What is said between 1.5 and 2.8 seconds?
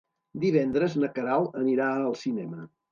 anirà al cinema.